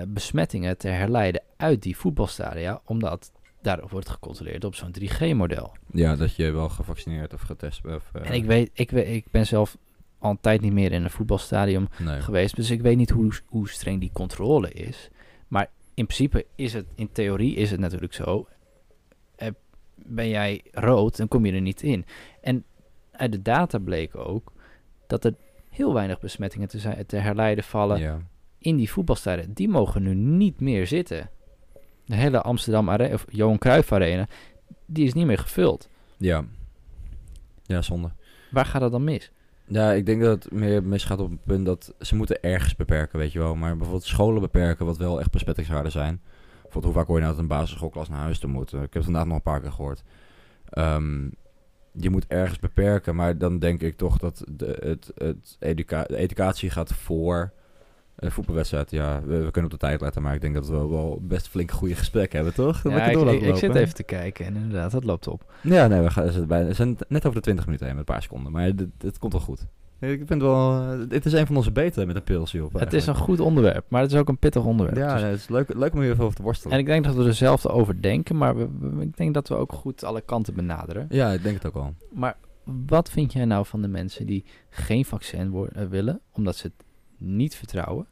[0.08, 2.80] besmettingen te herleiden uit die voetbalstadia.
[2.84, 3.32] Omdat
[3.62, 5.76] daar wordt gecontroleerd op zo'n 3G-model.
[5.92, 7.96] Ja, dat je wel gevaccineerd of getest bent.
[7.96, 9.76] Of, eh, en ik weet, ik weet, ik ben zelf
[10.22, 12.20] al een tijd niet meer in een voetbalstadium Nee.
[12.20, 12.56] geweest.
[12.56, 15.08] Dus ik weet niet hoe, hoe streng die controle is.
[15.48, 18.46] Maar in principe is het, in theorie is het natuurlijk zo.
[20.06, 22.04] Ben jij rood, dan kom je er niet in.
[22.40, 22.64] En
[23.12, 24.52] uit de data bleek ook
[25.06, 25.34] dat er
[25.70, 28.18] heel weinig besmettingen te, zijn, te herleiden vallen Ja.
[28.58, 29.52] in die voetbalstadion.
[29.52, 31.30] Die mogen nu niet meer zitten.
[32.04, 34.28] De hele Amsterdam Arena, of Johan Cruijff Arena,
[34.86, 35.88] die is niet meer gevuld.
[36.16, 36.44] ja.
[37.66, 38.10] Ja, zonde.
[38.50, 39.30] Waar gaat dat dan mis?
[39.72, 43.18] Ja, ik denk dat het meer misgaat op het punt dat ze moeten ergens beperken,
[43.18, 43.54] weet je wel.
[43.54, 46.20] Maar bijvoorbeeld scholen beperken, wat wel echt besmettingswaarden zijn.
[46.52, 48.72] Bijvoorbeeld hoe vaak hoor je nou dat een basisschoolklas naar huis toe moet?
[48.72, 50.02] Eh, Ik heb het vandaag nog een paar keer gehoord.
[50.68, 51.28] Ehm,
[51.92, 55.56] je moet ergens beperken, maar dan denk ik toch dat de, het, het
[56.08, 57.52] de educatie gaat voor
[58.30, 58.90] voetbalwedstrijd.
[58.90, 61.48] Ja, we, we kunnen op de tijd letten, maar ik denk dat we wel best
[61.48, 62.82] flink goede gesprekken hebben, toch?
[62.82, 65.52] Ja, ik, ik, zit even te kijken en inderdaad, dat loopt op.
[65.62, 67.96] Ja, nee, we, gaan, we, zitten bijna- we zijn net over de 20 minuten heen
[67.96, 68.52] met een paar seconden.
[68.52, 69.66] Maar dit komt wel goed.
[70.00, 70.80] Ik vind het wel...
[70.82, 72.72] eh, Dit is een van onze betere met een pilsje op.
[72.72, 74.98] Het is een goed onderwerp, maar het is ook een pittig onderwerp.
[74.98, 76.72] Ja, Dus- nee, het is leuk, leuk om hier even over te worstelen.
[76.72, 79.48] en ik denk dat we er zelf over denken, maar we, we- ik denk dat
[79.48, 81.06] we ook goed alle kanten benaderen.
[81.10, 81.94] Ja, ik denk het ook wel.
[82.12, 82.36] Maar
[82.86, 86.86] wat vind jij nou van de mensen die geen vaccin eh, willen, omdat ze het
[87.18, 88.06] niet vertrouwen,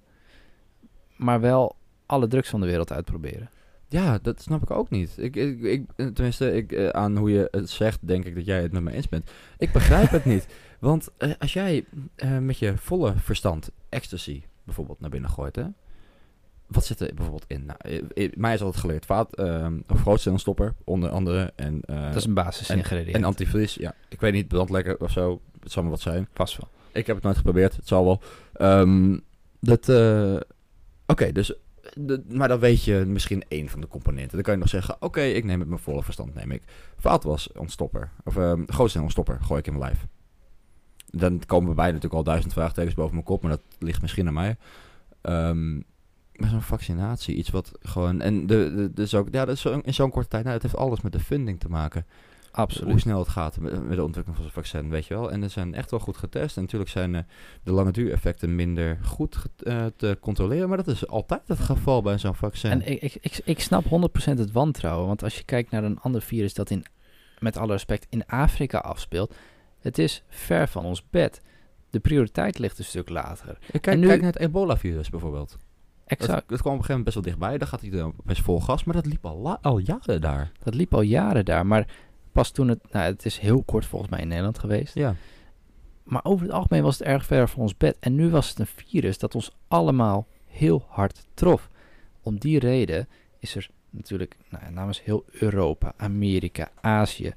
[1.20, 3.50] maar wel alle drugs van de wereld uitproberen?
[3.90, 5.14] Ja, dat snap ik ook niet.
[5.16, 8.62] Ik, ik, ik, tenminste, ik, eh, aan hoe je het zegt, denk ik dat jij
[8.62, 9.30] het met me eens bent.
[9.58, 10.46] Ik begrijp het niet.
[10.78, 15.64] Want eh, als jij eh, met je volle verstand ecstasy bijvoorbeeld naar binnen gooit, hè?
[16.66, 17.64] Wat zit er bijvoorbeeld in?
[17.66, 17.78] Nou,
[18.34, 21.52] mij is altijd geleerd vaat, ehm of grootstellenstopper, onder andere.
[21.56, 23.16] En, dat is een basisingrediënt.
[23.16, 23.94] en antivries, ja.
[24.08, 25.40] Ik weet niet, brandlekker of zo.
[25.60, 26.28] Het zal maar wat zijn.
[26.32, 26.68] Pas wel.
[26.92, 28.20] Ik heb het nooit geprobeerd, het zal wel.
[28.52, 29.18] Ehm,
[29.60, 29.86] dat,
[31.10, 31.52] oké, dus,
[32.28, 34.32] maar dan weet je misschien één van de componenten.
[34.32, 36.62] Dan kan je nog zeggen, oké, ik neem het met volle verstand, neem ik.
[36.96, 40.06] Vaatwas ontstopper, of um, grootste ontstopper, gooi ik in mijn lijf.
[41.06, 44.26] Dan komen we bij natuurlijk al duizend vraagtekens boven mijn kop, maar dat ligt misschien
[44.26, 44.56] aan mij.
[45.20, 45.74] Ehm,
[46.36, 49.80] maar zo'n vaccinatie, iets wat gewoon, en de, de, dus ook, ja, dat is zo,
[49.82, 52.06] in zo'n korte tijd, nou, het heeft alles met de funding te maken
[52.52, 53.00] hoe Absoluut.
[53.00, 55.30] snel het gaat met, met de ontwikkeling van zo'n vaccin, weet je wel.
[55.32, 56.56] En er zijn echt wel goed getest.
[56.56, 57.22] En natuurlijk zijn eh,
[57.62, 60.68] de lange duureffecten minder goed eh, te controleren.
[60.68, 62.70] Maar dat is altijd het geval bij zo'n vaccin.
[62.70, 63.88] En ik, ik, ik, ik snap 100%
[64.24, 66.84] het wantrouwen, want als je kijkt naar een ander virus dat in,
[67.38, 69.34] met alle respect, in Afrika afspeelt,
[69.80, 71.40] het is ver van ons bed.
[71.90, 73.58] De prioriteit ligt een stuk later.
[73.80, 75.56] kijk, nu- kijk naar het ebola-virus bijvoorbeeld.
[76.06, 76.48] Exact.
[76.48, 77.58] dat kwam op een gegeven moment best wel dichtbij.
[77.58, 78.84] Daar gaat hij dan best vol gas.
[78.84, 80.52] Maar dat liep al, al jaren daar.
[80.62, 81.86] Dat liep al jaren daar, maar
[82.32, 84.94] pas toen het, nou het is heel kort volgens mij in Nederland geweest.
[84.94, 85.14] Ja.
[86.02, 87.96] Maar over het algemeen was het erg ver van ons bed.
[88.00, 91.70] En nu was het een virus dat ons allemaal heel hard trof.
[92.22, 97.32] Om die reden is er natuurlijk nou, namens heel Europa, Amerika, Azië.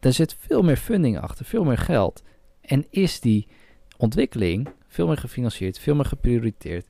[0.00, 2.22] Daar zit veel meer funding achter, veel meer geld.
[2.60, 3.48] En is die
[3.96, 6.86] ontwikkeling veel meer gefinancierd, veel meer geprioriteerd,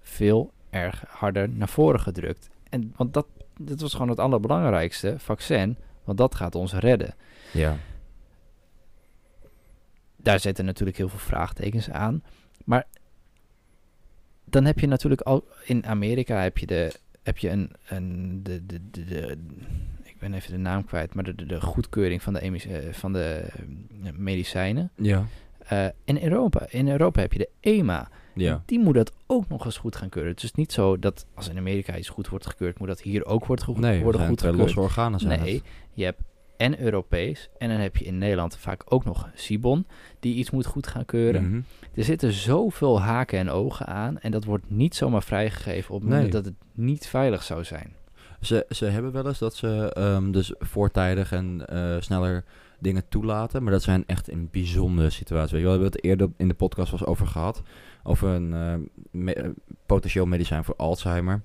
[0.00, 2.50] veel erg harder naar voren gedrukt.
[2.68, 3.26] En want dat,
[3.60, 7.14] dat was gewoon het allerbelangrijkste, vaccin, want dat gaat ons redden
[7.52, 7.76] Ja.
[10.16, 12.22] daar zitten natuurlijk heel veel vraagtekens aan.
[12.64, 12.84] Maar
[14.44, 16.92] dan heb je natuurlijk al in Amerika heb je de
[17.22, 19.38] heb je een, een de, de, de, de-
[20.02, 22.92] ik ben even de naam kwijt, maar de, de, de goedkeuring van de, emis- eh,
[22.92, 23.44] van de
[24.04, 24.90] eh, medicijnen.
[24.96, 25.26] Ja.
[25.58, 28.08] Eh, in Europa, in Europa heb je de EMA.
[28.36, 28.62] Ja.
[28.66, 30.32] Die moet dat ook nog eens goed gaan keuren.
[30.32, 33.24] Het is niet zo dat als in Amerika iets goed wordt gekeurd, moet dat hier
[33.26, 34.58] ook wordt goed, Nee, worden zijn goed gekeurd.
[34.60, 35.62] losse organen zijn Nee, het.
[35.92, 36.20] je hebt
[36.56, 39.86] en Europees en dan heb je in Nederland vaak ook nog Sibon
[40.20, 41.48] die iets moet goed gaan keuren.
[41.48, 41.60] Mhm.
[41.94, 46.08] Er zitten zoveel haken en ogen aan en dat wordt niet zomaar vrijgegeven op het
[46.10, 46.42] moment Nee.
[46.42, 47.94] dat het niet veilig zou zijn.
[48.40, 52.44] Ze, ze hebben wel eens dat ze ehm, dus voortijdig en eh, sneller
[52.86, 53.62] dingen toelaten.
[53.62, 55.50] Maar dat zijn echt in bijzondere situaties.
[55.52, 57.62] Weet je wel, we hebben het eerder in de podcast was over gehad.
[58.02, 58.48] Over een
[59.10, 59.48] me- eh,
[59.86, 61.42] potentieel medicijn voor Alzheimer.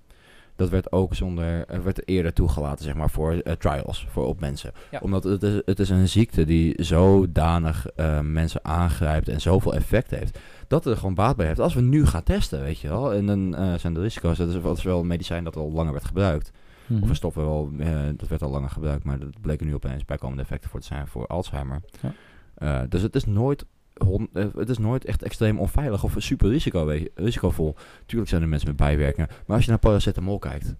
[0.55, 4.39] Dat werd ook zonder, eh, werd eerder toegelaten, zeg maar, voor eh, trials, voor op
[4.39, 4.71] mensen.
[4.91, 4.99] Ja.
[5.01, 10.11] Omdat het is, het is een ziekte die zodanig eh, mensen aangrijpt en zoveel effect
[10.11, 11.59] heeft, dat het er gewoon baat bij heeft.
[11.59, 14.61] Als we nu gaan testen, weet je wel, en dan zijn de risico's, dat is,
[14.61, 16.51] dat is wel een medicijn dat al langer werd gebruikt.
[16.91, 17.03] Mhm.
[17.03, 20.05] Of een stoffen wel, eh, dat werd al langer gebruikt, maar dat bleken nu opeens
[20.05, 21.81] bijkomende effecten voor te zijn voor Alzheimer.
[22.01, 22.13] Ja.
[22.53, 26.97] Eh, dus het is nooit eh, het is nooit echt extreem onveilig of super risico,
[27.15, 27.75] risicovol.
[28.05, 29.29] Tuurlijk zijn er mensen met bijwerkingen.
[29.45, 30.75] Maar als je naar paracetamol kijkt.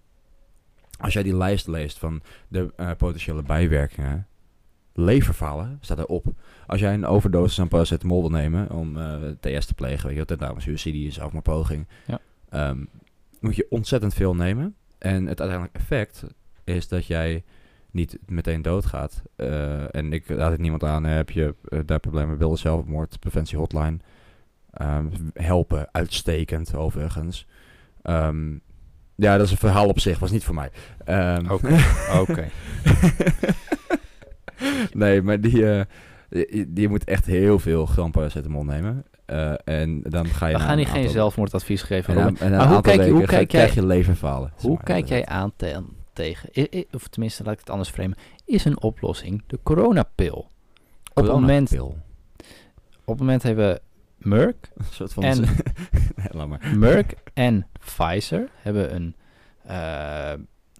[1.00, 4.28] Als jij die lijst leest van de potentiële bijwerkingen.
[4.94, 6.26] Leverfalen staat erop.
[6.68, 8.98] Als jij een overdosis aan paracetamol wil nemen om
[9.40, 11.88] TS te plegen, weet je, ten name suïcidie, zelfmoordpoging.
[12.08, 12.20] Ja.
[12.50, 12.84] ehm,
[13.40, 14.76] moet je ontzettend veel nemen.
[15.02, 16.24] En het uiteindelijke effect
[16.64, 17.44] is dat jij
[17.92, 19.22] niet meteen doodgaat.
[19.36, 23.58] Eh, en ik raad het niemand aan, heb je eh, daar problemen wilde zelfmoord, preventie
[23.58, 23.98] hotline.
[24.72, 27.48] Ehm, helpen, uitstekend overigens.
[28.02, 28.54] Ehm,
[29.16, 30.72] ja, dat is een verhaal op zich, was niet voor mij.
[31.06, 31.78] Ehm, Oké,
[32.22, 32.48] oké.
[34.94, 35.86] nee, maar die, eh,
[36.30, 39.06] die, die moet echt heel veel gram paracetamol nemen.
[39.32, 42.38] Eh, en dan ga je We gaan hier geen aantal- zelfmoordadvies geven.
[42.38, 44.52] en Maar hoe kijk je- hoe weken kijk krijg jij- je leverfalen.
[44.56, 48.66] Hoe kijk jij aan te- tegen, i- of tenminste laat ik het anders framen, is
[48.66, 50.50] een oplossing de coronapil?
[51.14, 51.98] Op het moment, Coronapil.
[53.06, 53.80] het moment hebben
[54.18, 55.24] Merck, Een soort van...
[55.24, 55.40] En-
[56.16, 56.72] nee, laat maar.
[56.78, 59.16] Merck en Pfizer hebben een,
[59.64, 60.32] eh,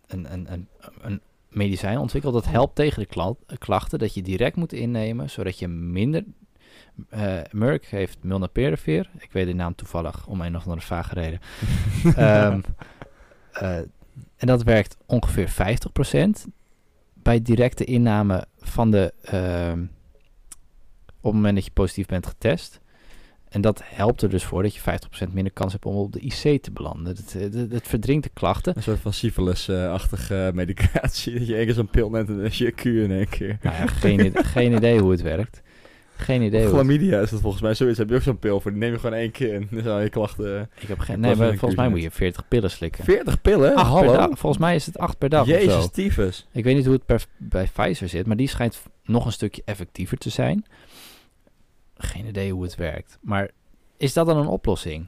[0.08, 0.68] een, een, een,
[1.02, 5.60] een medicijn ontwikkeld dat helpt tegen de kla- klachten dat je direct moet innemen, zodat
[5.60, 6.24] je minder...
[7.10, 11.40] eh Merck heeft Molnupiravir, ik weet de naam toevallig om een of andere vage reden.
[13.52, 13.78] Eh,
[14.38, 15.50] en dat werkt ongeveer
[16.48, 16.52] 50%
[17.14, 19.14] bij directe inname van de...
[19.22, 19.82] ehm,
[21.22, 22.80] op het moment dat je positief bent getest.
[23.50, 24.82] En dat helpt er dus voor dat je
[25.28, 27.16] 50% minder kans hebt om op de IC te belanden.
[27.16, 27.34] Het,
[27.72, 28.78] het verdringt de klachten.
[28.78, 31.34] Een soort van syphilis-achtige medicatie.
[31.40, 33.58] Dat je één keer zo'n pil neemt en dan is je in één keer.
[33.62, 35.62] Nou ja, geen, geen idee hoe het werkt.
[36.22, 37.98] Geen idee Chlamydia is dat volgens mij zoiets.
[37.98, 38.72] Heb je ook zo'n pil voor?
[38.72, 40.70] Die neem je gewoon één keer en dan zijn je klachten...
[40.80, 41.20] Ik heb geen...
[41.20, 43.04] Nee, maar volgens mij moet je 40 pillen slikken.
[43.04, 43.76] 40 pillen?
[43.76, 44.14] Acht per Hallo?
[44.14, 44.40] dag.
[44.40, 45.88] Volgens mij is het 8 per dag of Jezus, zo.
[45.88, 46.48] tyfus.
[46.52, 49.62] Ik weet niet hoe het per, bij Pfizer zit, maar die schijnt nog een stukje
[49.66, 50.66] effectiever te zijn.
[51.98, 53.18] Geen idee hoe het werkt.
[53.22, 53.50] Maar
[53.98, 55.08] is dat dan een oplossing?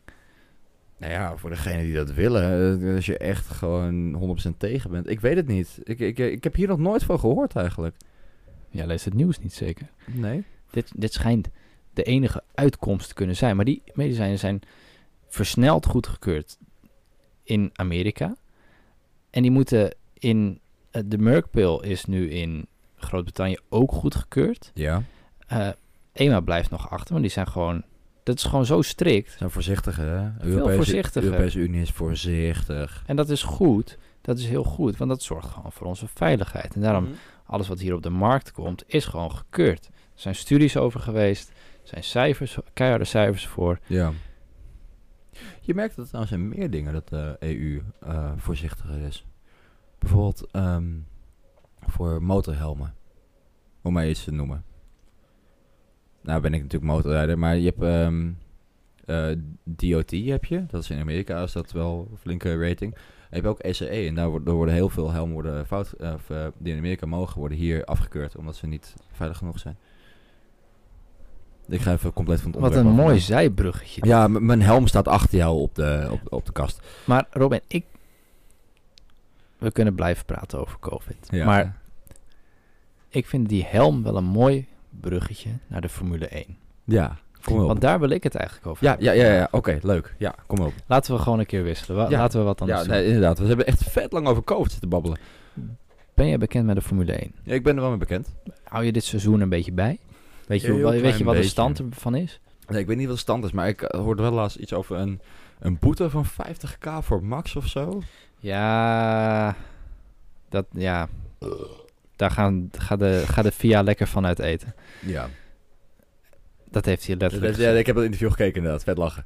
[0.98, 5.10] Nou ja, voor degenen die dat willen, eh, als je echt gewoon 100% tegen bent.
[5.10, 5.80] Ik weet het niet.
[5.84, 7.96] Ik, ik, ik heb hier nog nooit van gehoord eigenlijk.
[8.70, 9.88] Ja, lees het nieuws niet zeker.
[10.06, 10.44] Nee.
[10.74, 11.50] Dit, dit schijnt
[11.94, 13.56] de enige uitkomst te kunnen zijn.
[13.56, 14.62] Maar die medicijnen zijn
[15.28, 16.58] versneld goedgekeurd
[17.44, 18.36] in Amerika.
[19.30, 20.60] En die moeten in...
[20.92, 24.72] eh, de Merck-pil is nu in Groot-Brittannië ook goedgekeurd.
[24.74, 25.04] Ja.
[25.48, 25.70] Eh
[26.14, 27.84] EMA blijft nog achter, maar die zijn gewoon...
[28.24, 29.36] Dat is gewoon zo strikt.
[29.38, 30.30] Zijn voorzichtiger, hè?
[30.52, 31.22] Veel voorzichtiger.
[31.22, 33.04] De Europese Unie is voorzichtig.
[33.08, 33.98] En dat is goed.
[34.22, 36.76] Dat is heel goed, want dat zorgt gewoon voor onze veiligheid.
[36.76, 37.14] En daarom, Mhm.
[37.46, 39.90] alles wat hier op de markt komt, is gewoon gekeurd.
[40.16, 41.50] Er zijn studies over geweest.
[41.50, 43.80] Er zijn cijfers, keiharde cijfers voor.
[43.88, 44.12] Ja.
[45.62, 49.26] Je merkt dat trouwens in meer dingen dat de EU eh, voorzichtiger is.
[50.00, 50.92] Bijvoorbeeld ehm,
[51.80, 52.94] voor motorhelmen.
[53.82, 54.64] Om maar iets te noemen.
[56.22, 58.32] Nou ben ik natuurlijk motorrijder, maar je hebt ehm,
[59.06, 60.66] eh, DOT heb je.
[60.66, 62.94] Dat is in Amerika is dat wel een flinke rating.
[62.94, 66.14] En je hebt ook ECE en daar worden, er heel veel helmen worden fout, eh,
[66.28, 68.36] eh, die in Amerika mogen worden hier afgekeurd.
[68.36, 69.78] Omdat ze niet veilig genoeg zijn.
[71.68, 74.06] Ik ga even compleet van het Wat een mooi zijbruggetje.
[74.06, 76.80] Ja, mijn helm staat achter jou op de, op, op de kast.
[77.06, 77.86] Maar Robin, ik...
[79.58, 81.28] We kunnen blijven praten over COVID.
[81.30, 81.46] Ja.
[81.46, 81.78] Maar
[83.10, 84.68] ik vind die helm wel een mooi
[85.00, 86.46] bruggetje naar de Formule 1.
[86.84, 87.68] Ja, kom op.
[87.68, 89.48] Want daar wil ik het eigenlijk over ja, ja, ja, ja.
[89.52, 90.16] oké, leuk.
[90.18, 90.74] Ja, kom op.
[90.88, 91.98] Laten we gewoon een keer wisselen.
[91.98, 92.18] Wa- Ja.
[92.18, 92.94] Laten we wat anders Ja, doen.
[92.96, 93.40] nee, inderdaad.
[93.40, 95.18] We hebben echt vet lang over COVID zitten babbelen.
[96.14, 97.32] Ben jij bekend met de Formule 1?
[97.44, 98.34] Ja, ik ben er wel mee bekend.
[98.64, 100.00] Hou je dit seizoen een beetje bij?
[100.48, 102.40] Weet je, hoe- weet je wat de stand ervan is?
[102.68, 104.74] Nee, ik weet niet wat de stand is, maar ik eh, hoorde wel laatst iets
[104.74, 105.22] over een,
[105.60, 108.02] een boete van 50k voor Max of zo.
[108.40, 109.56] Ja,
[110.50, 111.10] dat, ja.
[112.16, 114.76] Daar gaan, gaat, de, gaat de VIA lekker van uit eten.
[115.06, 115.30] Ja.
[116.70, 117.70] Dat heeft hij letterlijk ja.
[117.72, 118.84] Ik heb dat interview gekeken inderdaad.
[118.84, 119.26] Vet lachen.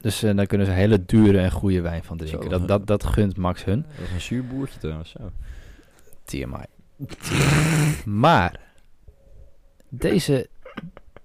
[0.00, 2.42] Dus eh, daar kunnen ze hele dure en goede wijn van drinken.
[2.42, 2.48] Zo.
[2.48, 3.82] Dat, dat, dat gunt Max hun.
[3.82, 5.10] Dat was een zuur boertje trouwens.
[5.10, 5.30] Zo.
[6.24, 6.64] TMI.
[8.04, 8.60] Maar
[9.94, 10.48] deze,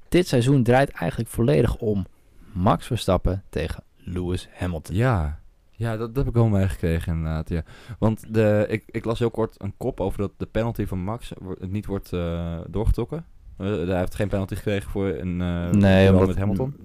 [0.09, 2.05] dit seizoen draait eigenlijk volledig om
[2.51, 4.95] Max Verstappen tegen Lewis Hamilton.
[4.95, 5.39] Ja,
[5.71, 7.49] ja dat, dat heb ik wel meegekregen inderdaad.
[7.49, 7.63] Ja.
[7.99, 11.31] Want de, ik, ik las heel kort een kop over dat de penalty van Max
[11.59, 13.25] niet wordt eh, doorgetrokken.
[13.57, 16.75] Eh, hij heeft geen penalty gekregen voor een uh, Nee, met Hamilton.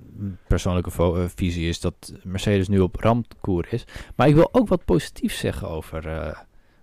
[0.46, 3.84] persoonlijke visie is dat Mercedes nu op ramkoer is.
[4.16, 6.34] Maar ik wil ook wat positiefs zeggen over,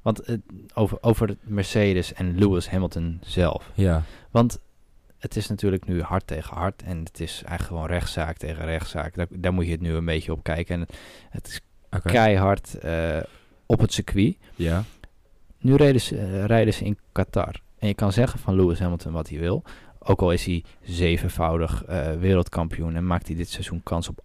[0.01, 0.37] want,
[0.73, 3.71] over, over Mercedes en Lewis Hamilton zelf.
[3.73, 4.59] Ja, Want
[5.19, 9.15] het is natuurlijk nu hard tegen hard en het is eigenlijk gewoon rechtszaak tegen rechtszaak.
[9.15, 10.79] Daar, daar moet je het nu een beetje op kijken.
[10.79, 10.87] En
[11.29, 11.61] het is
[12.03, 13.17] keihard eh,
[13.65, 14.37] op het circuit.
[14.55, 14.83] Ja,
[15.57, 17.61] Nu rijden ze, eh, rijden ze in Qatar.
[17.79, 19.63] En je kan zeggen van Lewis Hamilton wat hij wil.
[19.99, 24.21] Ook al is hij zevenvoudig eh, wereldkampioen en maakt hij dit seizoen kans op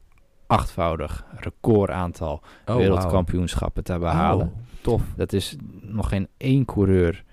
[0.47, 4.47] achtvoudig recordaantal oh, wereldkampioenschappen te behalen.
[4.47, 5.03] Oh, tof.
[5.17, 7.25] Dat is nog geen één coureur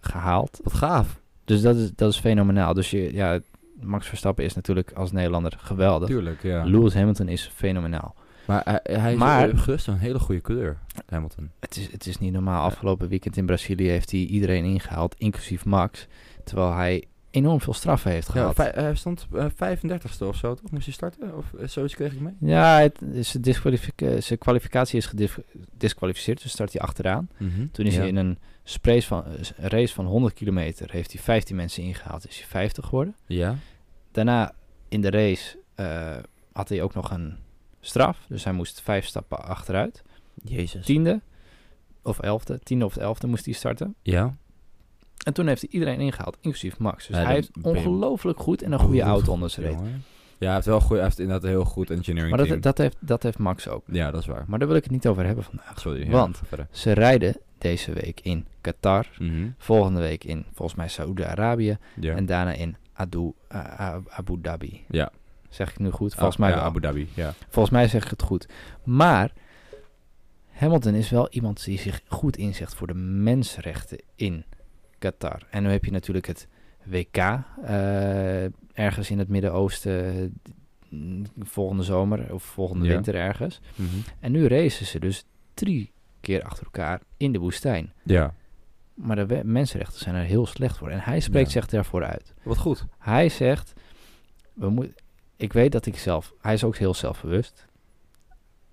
[0.00, 0.60] gehaald.
[0.62, 1.19] Wat gaaf.
[1.50, 2.74] Dus dat is, dat is fenomenaal.
[2.74, 3.40] Dus je, ja,
[3.80, 6.08] Max Verstappen is natuurlijk als Nederlander geweldig.
[6.08, 6.64] Tuurlijk, ja.
[6.64, 8.14] Lewis Hamilton is fenomenaal.
[8.46, 11.50] Maar hij, hij is Maar- gerust een hele goede kleur, Hamilton.
[11.60, 12.64] Het is, het is niet normaal.
[12.64, 16.06] Afgelopen weekend in Brazilië heeft hij iedereen ingehaald, inclusief Max.
[16.44, 18.54] Terwijl hij enorm veel straffen heeft Ja, gehad.
[18.54, 20.70] vij- hij stond eh, 35ste of zo, toch?
[20.70, 21.36] Moest hij starten?
[21.36, 22.34] Of eh, zoiets kreeg ik mee?
[22.40, 27.28] Ja, het, zijn, disqualific- zijn kwalificatie is gedisqualificeerd, dus start hij achteraan.
[27.72, 28.00] Toen is Ja.
[28.00, 28.38] hij in een
[29.02, 33.14] van, eh, race van 100 kilometer, heeft hij 15 mensen ingehaald, is hij 50 geworden.
[33.26, 33.56] Ja?
[34.12, 34.52] Daarna
[34.88, 36.16] in de race eh,
[36.52, 37.36] had hij ook nog een
[37.80, 40.02] straf, dus hij moest vijf stappen achteruit.
[40.44, 40.84] Jezus.
[40.86, 41.20] Tiende
[42.02, 43.94] of elfde, tiende of elfde moest hij starten.
[44.02, 44.36] Ja?
[45.24, 47.06] En toen heeft hij iedereen ingehaald, inclusief Max.
[47.06, 49.78] Dus Ja, hij heeft ongelooflijk goed en een goede auto onder zijn reet.
[50.38, 52.78] Ja, hij heeft wel goed, hij heeft inderdaad een heel goed engineering Maar dat, dat,
[52.78, 53.82] heeft, dat heeft Max ook.
[53.86, 54.44] Ja, dat is waar.
[54.46, 55.80] Maar daar wil ik het niet over hebben vandaag.
[55.80, 56.04] Sorry.
[56.04, 56.66] ja, Want- verder.
[56.70, 59.06] Ze rijden deze week in Qatar.
[59.18, 59.48] Mhm.
[59.58, 61.78] Volgende week in, volgens mij, Saoedi-Arabië.
[62.00, 62.14] Ja.
[62.14, 63.32] En daarna in Adu, uh,
[63.80, 64.84] uh, Abu Dhabi.
[64.88, 65.10] ja.
[65.48, 66.14] Zeg ik nu goed?
[66.14, 66.64] Volgens Ah, mij ja, wel.
[66.64, 67.34] Abu Dhabi, ja.
[67.48, 68.48] Volgens mij zeg ik het goed.
[68.84, 69.32] Maar
[70.50, 74.44] Hamilton is wel iemand die zich goed inzet voor de mensenrechten in
[75.00, 75.46] Qatar.
[75.50, 76.48] En nu heb je natuurlijk het
[76.84, 80.32] WK eh, ergens in het Midden-Oosten
[80.88, 82.92] mm, volgende zomer of volgende Ja.
[82.92, 83.60] winter ergens.
[83.74, 83.88] Mhm.
[84.20, 87.92] En nu racen ze dus drie keer achter elkaar in de woestijn.
[88.04, 88.34] Ja.
[88.94, 90.88] Maar de mensenrechten zijn er heel slecht voor.
[90.90, 91.60] En hij spreekt Ja.
[91.60, 92.34] zich daarvoor uit.
[92.42, 92.84] Wat goed.
[92.98, 93.72] Hij zegt,
[94.52, 94.90] we moet,
[95.36, 97.66] ik weet dat ik zelf, hij is ook heel zelfbewust.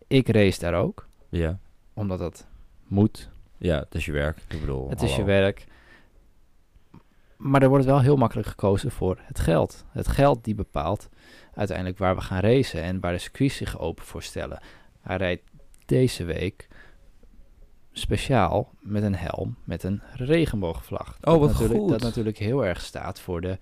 [0.08, 1.60] Ik race daar ook, Ja.
[1.94, 2.48] omdat dat
[2.88, 3.30] moet.
[3.58, 4.38] Ja, het is je werk.
[4.48, 5.66] Ik bedoel, Het is je werk.
[7.38, 9.86] Maar er wordt wel heel makkelijk gekozen voor het geld.
[9.92, 11.10] Het geld die bepaalt
[11.54, 14.60] uiteindelijk waar we gaan racen en waar de circuits zich open voor stellen.
[15.02, 15.44] Hij rijdt
[15.86, 16.68] deze week
[17.92, 21.08] speciaal met een helm met een regenboogvlag.
[21.08, 21.90] Oh, dat wat natuurlijk, goed.
[21.90, 23.58] Dat natuurlijk heel erg staat voor de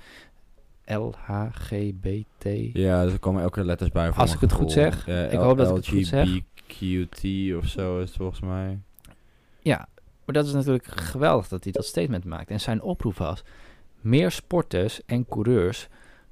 [0.85, 2.73] LHGBT.
[2.73, 4.11] Ja, er komen elke letters bij.
[4.11, 5.05] voor Als ik het goed zeg.
[5.05, 6.27] Ja, Ik hoop dat ik het goed zeg.
[6.27, 8.79] LGBTQT of zo is het volgens mij.
[9.59, 9.87] Ja,
[10.25, 12.49] maar dat is natuurlijk geweldig dat hij dat statement maakt.
[12.49, 13.43] En zijn oproep was:
[14.05, 15.87] meer sporters en coureurs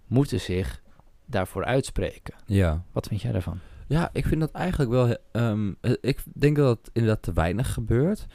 [0.07, 0.81] moeten zich
[1.25, 2.33] daarvoor uitspreken.
[2.45, 2.83] Ja.
[2.91, 3.59] Wat vind jij daarvan?
[3.87, 5.17] Ja, ik vind dat eigenlijk wel...
[5.31, 8.25] ehm, eh, ik denk dat het inderdaad te weinig gebeurt.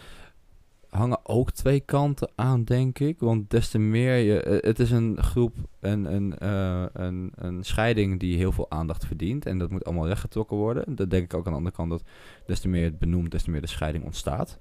[0.89, 3.21] Hangen ook twee kanten aan, denk ik.
[3.21, 4.43] Want des te meer je...
[4.43, 9.07] eh, het is een groep, een, een, eh, een, een scheiding die heel veel aandacht
[9.07, 9.47] verdient.
[9.47, 10.95] En dat moet allemaal rechtgetrokken worden.
[10.95, 12.03] Dat denk ik ook aan de andere kant dat
[12.47, 14.59] des te meer het benoemt, des te meer de scheiding ontstaat.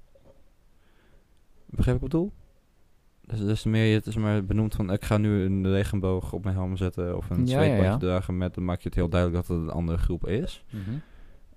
[1.66, 2.32] Begrijp ik wat ik bedoel?
[3.36, 4.92] Dus te meer je het is maar benoemd van...
[4.92, 7.96] Ik ga nu een regenboog op mijn helm zetten of een Ja, ja, zweetbandje ja.
[7.96, 8.54] dragen met...
[8.54, 10.64] Dan maak je het heel duidelijk dat het een andere groep is.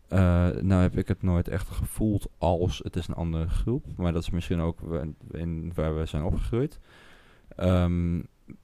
[0.07, 3.86] Eh, nou heb ik het nooit echt gevoeld als het is een andere groep.
[3.95, 4.79] Maar dat is misschien ook
[5.31, 6.79] in waar we zijn opgegroeid.
[7.55, 8.17] Ehm,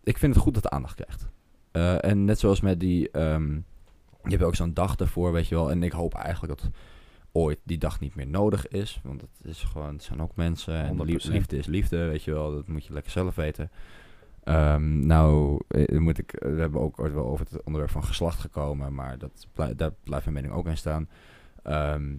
[0.04, 1.28] ik vind het goed dat het aandacht krijgt.
[1.72, 3.12] Eh, en net zoals met die...
[3.12, 3.54] ehm,
[4.24, 5.72] je hebt ook zo'n dag ervoor, weet je wel.
[5.72, 6.72] En ik hoop eigenlijk dat
[7.38, 9.00] ooit die dag niet meer nodig is.
[9.04, 10.74] Want het, is gewoon, het zijn ook mensen.
[10.84, 11.32] En lief- 100%.
[11.32, 12.52] liefde is liefde, weet je wel.
[12.52, 13.72] Dat moet je lekker zelf weten.
[14.44, 18.40] Ehm, nou, eh, moet ik, we hebben ook ooit wel over het onderwerp van geslacht
[18.40, 18.94] gekomen.
[18.94, 19.48] Maar dat
[19.78, 21.10] daar blijft mijn mening ook in staan.
[21.64, 22.16] Ehm,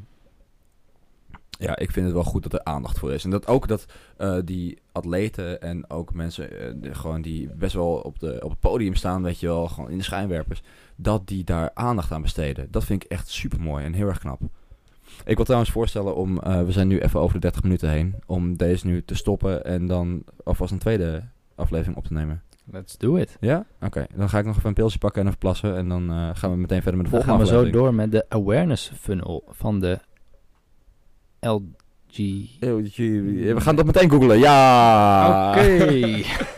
[1.59, 3.25] ja, ik vind het wel goed dat er aandacht voor is.
[3.25, 7.75] En dat ook dat eh, die atleten en ook mensen eh, die gewoon die best
[7.75, 10.63] wel op, de, op het podium staan, weet je wel, gewoon in de schijnwerpers,
[10.97, 12.71] dat die daar aandacht aan besteden.
[12.71, 14.41] Dat vind ik echt super mooi en heel erg knap.
[15.25, 18.15] Ik wil trouwens voorstellen om, eh, we zijn nu even over de 30 minuten heen,
[18.27, 21.23] om deze nu te stoppen en dan alvast een tweede
[21.55, 22.43] aflevering op te nemen.
[22.71, 23.37] Let's do it.
[23.41, 23.67] Ja?
[23.81, 26.31] Oké, dan ga ik nog even een pilsje pakken en even plassen en dan eh,
[26.33, 28.93] gaan we meteen verder met de Dan volgende gaan we zo door met de awareness
[29.01, 29.99] funnel van de
[31.41, 31.87] LG.
[32.07, 34.39] Jee, We gaan dat meteen googlen.
[34.39, 35.51] Ja!
[35.51, 36.23] Oké.